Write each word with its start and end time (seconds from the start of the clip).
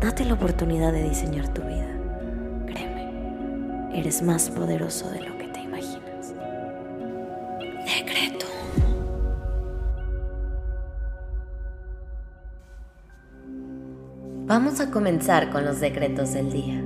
Date 0.00 0.24
la 0.24 0.34
oportunidad 0.34 0.92
de 0.92 1.08
diseñar 1.08 1.52
tu 1.52 1.60
vida. 1.62 1.88
Créeme, 2.66 3.98
eres 3.98 4.22
más 4.22 4.48
poderoso 4.48 5.10
de 5.10 5.22
lo 5.22 5.36
que 5.36 5.48
te 5.48 5.60
imaginas. 5.60 6.34
Decreto. 7.84 8.46
Vamos 14.46 14.78
a 14.78 14.92
comenzar 14.92 15.50
con 15.50 15.64
los 15.64 15.80
decretos 15.80 16.32
del 16.32 16.52
día. 16.52 16.80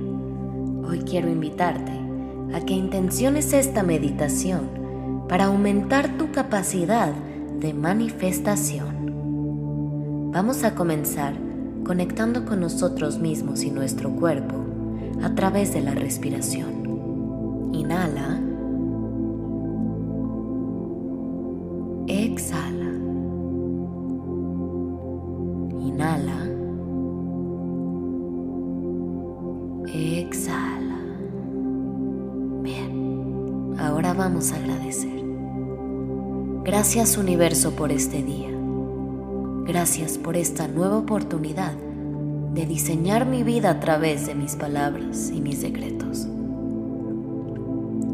Hoy 0.89 1.01
quiero 1.01 1.29
invitarte 1.29 1.91
a 2.55 2.61
que 2.65 2.73
intenciones 2.73 3.53
esta 3.53 3.83
meditación 3.83 5.25
para 5.29 5.45
aumentar 5.45 6.17
tu 6.17 6.31
capacidad 6.31 7.13
de 7.59 7.75
manifestación. 7.75 10.31
Vamos 10.31 10.63
a 10.63 10.73
comenzar 10.73 11.52
conectando 11.83 12.45
con 12.45 12.61
nosotros 12.61 13.19
mismos 13.19 13.63
y 13.63 13.71
nuestro 13.71 14.11
cuerpo 14.11 14.55
a 15.21 15.35
través 15.35 15.73
de 15.73 15.81
la 15.81 15.93
respiración. 15.93 17.71
Inhala. 17.73 18.39
Exhala. 22.07 22.91
Inhala. 25.79 26.39
Exhala. 29.93 30.99
Bien, 32.61 33.75
ahora 33.79 34.13
vamos 34.13 34.51
a 34.51 34.55
agradecer. 34.55 35.23
Gracias 36.63 37.17
universo 37.17 37.71
por 37.71 37.91
este 37.91 38.23
día. 38.23 38.62
Gracias 39.65 40.17
por 40.17 40.35
esta 40.35 40.67
nueva 40.67 40.97
oportunidad 40.97 41.71
de 42.53 42.65
diseñar 42.65 43.25
mi 43.25 43.43
vida 43.43 43.69
a 43.69 43.79
través 43.79 44.27
de 44.27 44.35
mis 44.35 44.57
palabras 44.57 45.31
y 45.33 45.39
mis 45.39 45.61
decretos. 45.61 46.27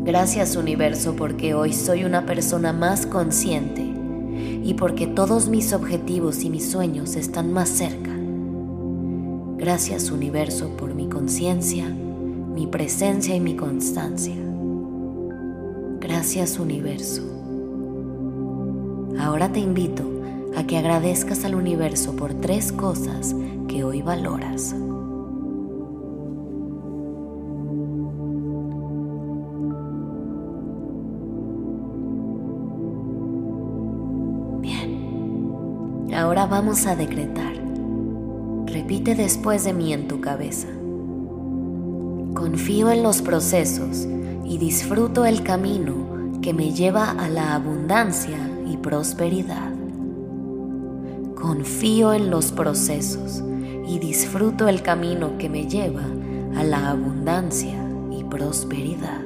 Gracias 0.04 0.56
universo 0.56 1.16
porque 1.16 1.56
hoy 1.56 1.74
soy 1.74 2.04
una 2.04 2.28
persona 2.28 2.72
más 2.72 3.08
consciente 3.08 3.82
y 3.82 4.76
porque 4.76 5.08
todos 5.08 5.50
mis 5.50 5.74
objetivos 5.74 6.44
y 6.44 6.52
mis 6.52 6.70
sueños 6.70 7.16
están 7.16 7.52
más 7.52 7.70
cerca. 7.70 8.12
Gracias 9.58 10.12
universo 10.12 10.78
por 10.78 10.94
mi 10.94 11.10
conciencia, 11.10 11.90
mi 11.90 12.68
presencia 12.68 13.36
y 13.36 13.40
mi 13.40 13.56
constancia. 13.56 14.36
Gracias 16.00 16.60
universo. 16.60 17.24
Ahora 19.18 19.52
te 19.52 19.60
invito 19.60 20.19
a 20.56 20.66
que 20.66 20.78
agradezcas 20.78 21.46
al 21.46 21.56
universo 21.56 22.16
por 22.16 22.34
tres 22.34 22.72
cosas 22.72 23.36
que 23.68 23.84
hoy 23.84 24.02
valoras. 24.02 24.76
Bien, 34.62 36.14
ahora 36.14 36.46
vamos 36.46 36.86
a 36.86 36.96
decretar. 36.96 37.54
Repite 38.66 39.16
después 39.16 39.64
de 39.64 39.74
mí 39.74 39.94
en 39.94 40.08
tu 40.08 40.22
cabeza. 40.22 40.68
Confío 42.34 42.92
en 42.92 43.04
los 43.04 43.22
procesos 43.22 44.08
y 44.46 44.58
disfruto 44.58 45.26
el 45.26 45.44
camino 45.44 46.40
que 46.42 46.54
me 46.54 46.72
lleva 46.72 47.12
a 47.12 47.30
la 47.30 47.56
abundancia 47.56 48.38
y 48.68 48.78
prosperidad. 48.78 49.79
Confío 51.40 52.12
en 52.12 52.30
los 52.30 52.52
procesos 52.52 53.42
y 53.88 53.98
disfruto 53.98 54.68
el 54.68 54.82
camino 54.82 55.38
que 55.38 55.48
me 55.48 55.68
lleva 55.68 56.04
a 56.58 56.66
la 56.66 56.90
abundancia 56.90 57.80
y 58.12 58.26
prosperidad. 58.26 59.22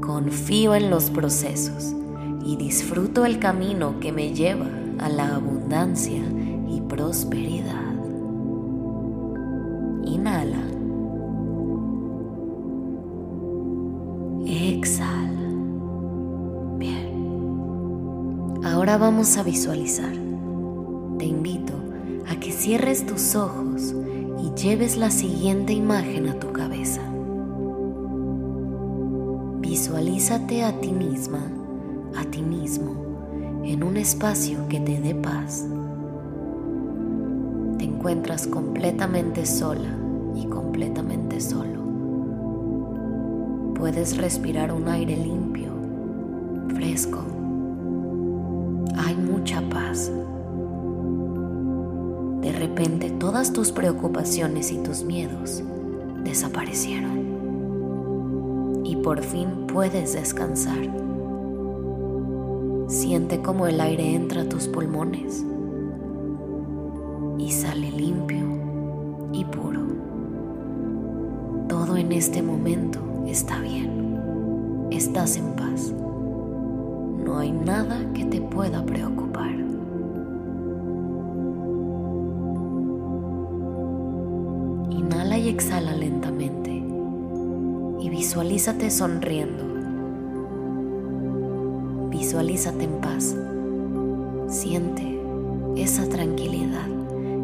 Confío 0.00 0.74
en 0.74 0.88
los 0.88 1.10
procesos 1.10 1.94
y 2.42 2.56
disfruto 2.56 3.26
el 3.26 3.38
camino 3.38 4.00
que 4.00 4.12
me 4.12 4.32
lleva 4.32 4.66
a 4.98 5.10
la 5.10 5.34
abundancia 5.34 6.22
y 6.70 6.80
prosperidad. 6.80 7.94
Inhala. 10.04 10.64
Exhala. 14.46 15.33
Vamos 18.98 19.36
a 19.36 19.42
visualizar. 19.42 20.12
Te 21.18 21.24
invito 21.24 21.74
a 22.28 22.36
que 22.38 22.52
cierres 22.52 23.04
tus 23.04 23.34
ojos 23.34 23.92
y 24.38 24.54
lleves 24.54 24.96
la 24.96 25.10
siguiente 25.10 25.72
imagen 25.72 26.28
a 26.28 26.38
tu 26.38 26.52
cabeza. 26.52 27.02
Visualízate 29.58 30.62
a 30.62 30.80
ti 30.80 30.92
misma, 30.92 31.40
a 32.16 32.24
ti 32.24 32.40
mismo, 32.40 33.62
en 33.64 33.82
un 33.82 33.96
espacio 33.96 34.68
que 34.68 34.78
te 34.78 35.00
dé 35.00 35.16
paz. 35.16 35.66
Te 37.76 37.84
encuentras 37.84 38.46
completamente 38.46 39.44
sola 39.44 39.98
y 40.36 40.46
completamente 40.46 41.40
solo. 41.40 41.82
Puedes 43.74 44.16
respirar 44.16 44.72
un 44.72 44.86
aire 44.88 45.16
limpio, 45.16 45.72
fresco 46.68 47.33
hay 49.14 49.20
mucha 49.20 49.62
paz. 49.68 50.10
De 52.40 52.52
repente 52.52 53.10
todas 53.10 53.52
tus 53.52 53.70
preocupaciones 53.72 54.72
y 54.72 54.78
tus 54.78 55.04
miedos 55.04 55.62
desaparecieron. 56.24 57.24
Y 58.84 58.96
por 58.96 59.22
fin 59.22 59.66
puedes 59.66 60.14
descansar. 60.14 60.90
Siente 62.88 63.40
como 63.40 63.66
el 63.66 63.80
aire 63.80 64.14
entra 64.14 64.42
a 64.42 64.48
tus 64.48 64.68
pulmones 64.68 65.44
y 67.38 67.50
sale 67.50 67.90
limpio 67.90 68.44
y 69.32 69.44
puro. 69.44 69.80
Todo 71.68 71.96
en 71.96 72.12
este 72.12 72.42
momento 72.42 73.00
está 73.26 73.58
bien. 73.60 74.88
Estás 74.90 75.36
en 75.36 75.54
paz 75.54 75.94
no 77.34 77.40
hay 77.40 77.50
nada 77.50 77.98
que 78.14 78.24
te 78.26 78.40
pueda 78.40 78.86
preocupar. 78.86 79.50
Inhala 84.88 85.36
y 85.36 85.48
exhala 85.48 85.96
lentamente 85.96 86.70
y 87.98 88.08
visualízate 88.08 88.88
sonriendo. 88.88 89.64
Visualízate 92.10 92.84
en 92.84 93.00
paz. 93.00 93.36
Siente 94.46 95.20
esa 95.74 96.08
tranquilidad 96.08 96.86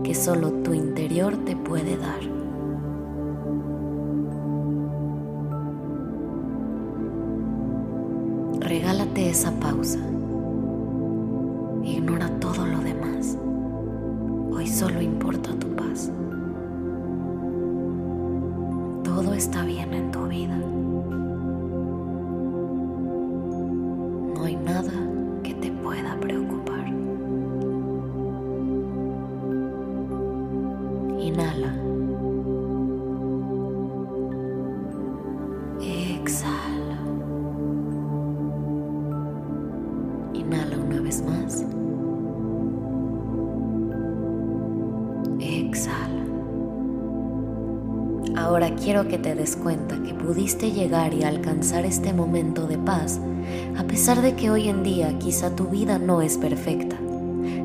que 0.04 0.14
solo 0.14 0.52
tu 0.62 0.72
interior 0.72 1.36
te 1.38 1.56
puede 1.56 1.96
dar. 1.96 2.29
Regálate 8.80 9.28
esa 9.28 9.50
pausa. 9.60 9.98
Ignora 11.84 12.30
todo 12.40 12.64
lo 12.64 12.78
demás. 12.78 13.36
Hoy 14.50 14.66
solo 14.66 15.02
importa 15.02 15.50
tu 15.56 15.68
paz. 15.76 16.10
Todo 19.04 19.34
está 19.34 19.64
bien 19.66 19.92
en 19.92 20.10
tu 20.10 20.26
vida. 20.28 20.56
No 24.34 24.44
hay 24.44 24.56
nada 24.56 24.92
que 25.42 25.52
te 25.52 25.70
pueda 25.72 26.18
preocupar. 26.18 26.86
Inhala. 31.18 31.89
Más. 41.22 41.64
Exhala. 45.40 46.24
Ahora 48.36 48.74
quiero 48.76 49.08
que 49.08 49.18
te 49.18 49.34
des 49.34 49.56
cuenta 49.56 50.00
que 50.02 50.14
pudiste 50.14 50.70
llegar 50.70 51.12
y 51.12 51.24
alcanzar 51.24 51.84
este 51.84 52.12
momento 52.12 52.66
de 52.66 52.78
paz 52.78 53.20
a 53.76 53.84
pesar 53.84 54.22
de 54.22 54.34
que 54.34 54.50
hoy 54.50 54.68
en 54.68 54.82
día 54.82 55.18
quizá 55.18 55.54
tu 55.54 55.66
vida 55.66 55.98
no 55.98 56.22
es 56.22 56.38
perfecta. 56.38 56.96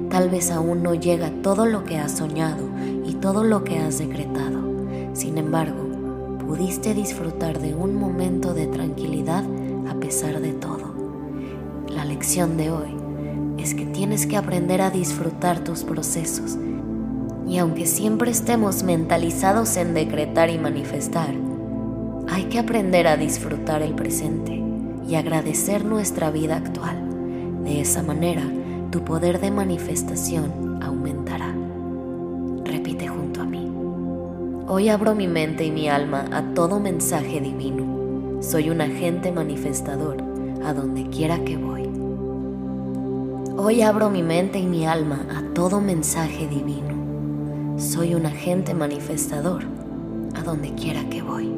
Tal 0.10 0.30
vez 0.30 0.52
aún 0.52 0.82
no 0.82 0.94
llega 0.96 1.30
todo 1.42 1.66
lo 1.66 1.84
que 1.84 1.98
has 1.98 2.18
soñado 2.18 2.68
y 3.06 3.14
todo 3.16 3.44
lo 3.44 3.64
que 3.64 3.78
has 3.80 4.00
decretado. 4.00 4.64
Sin 5.14 5.38
embargo, 5.38 5.84
pudiste 6.46 6.94
disfrutar 6.94 7.60
de 7.60 7.76
un 7.76 7.96
momento 7.96 8.54
de 8.54 8.68
tranquilidad 8.68 9.44
a 9.90 9.96
pesar 9.96 10.40
de 10.42 10.54
todo. 10.54 10.94
La 11.90 12.06
lección 12.06 12.58
de 12.58 12.72
hoy 12.72 13.05
es 13.66 13.74
que 13.74 13.88
tienes 13.88 14.28
que 14.28 14.38
aprender 14.38 14.80
a 14.80 14.92
disfrutar 14.92 15.64
tus 15.64 15.84
procesos. 15.84 16.56
Y 17.48 17.58
aunque 17.58 17.88
siempre 17.88 18.30
estemos 18.30 18.84
mentalizados 18.84 19.76
en 19.78 19.96
decretar 19.96 20.52
y 20.52 20.60
manifestar, 20.60 21.34
hay 22.30 22.44
que 22.44 22.60
aprender 22.60 23.08
a 23.08 23.18
disfrutar 23.18 23.82
el 23.82 23.96
presente 23.96 24.62
y 25.08 25.16
agradecer 25.16 25.84
nuestra 25.84 26.30
vida 26.30 26.58
actual. 26.58 27.64
De 27.64 27.82
esa 27.82 28.04
manera, 28.04 28.44
tu 28.92 29.04
poder 29.04 29.42
de 29.42 29.50
manifestación 29.50 30.84
aumentará. 30.84 31.52
Repite 32.66 33.08
junto 33.08 33.42
a 33.42 33.46
mí. 33.46 33.68
Hoy 34.68 34.90
abro 34.90 35.16
mi 35.16 35.28
mente 35.28 35.66
y 35.66 35.72
mi 35.72 35.90
alma 35.90 36.26
a 36.32 36.54
todo 36.54 36.80
mensaje 36.80 37.42
divino. 37.42 38.44
Soy 38.44 38.70
un 38.70 38.82
agente 38.82 39.32
manifestador 39.32 40.18
a 40.64 40.72
donde 40.72 41.10
quiera 41.10 41.44
que 41.44 41.58
voy. 41.58 41.85
Hoy 43.58 43.82
abro 43.84 44.10
mi 44.10 44.22
mente 44.22 44.60
y 44.60 44.66
mi 44.66 44.86
alma 44.86 45.26
a 45.34 45.54
todo 45.54 45.80
mensaje 45.80 46.46
divino. 46.46 47.80
Soy 47.80 48.14
un 48.14 48.26
agente 48.26 48.74
manifestador 48.74 49.64
a 50.36 50.44
donde 50.44 50.74
quiera 50.74 51.08
que 51.10 51.22
voy. 51.22 51.50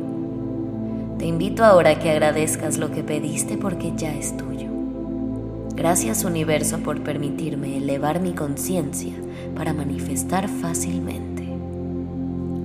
Te 1.18 1.26
invito 1.26 1.66
ahora 1.66 1.90
a 1.92 2.00
que 2.00 2.12
agradezcas 2.12 2.78
lo 2.78 2.92
que 2.92 3.04
pediste 3.04 3.58
porque 3.58 3.94
ya 3.98 4.14
es 4.14 4.38
tuyo. 4.38 4.70
Gracias 5.76 6.24
universo 6.24 6.78
por 6.80 7.02
permitirme 7.02 7.78
elevar 7.78 8.20
mi 8.20 8.34
conciencia 8.34 9.14
para 9.56 9.74
manifestar 9.74 10.48
fácilmente. 10.48 11.37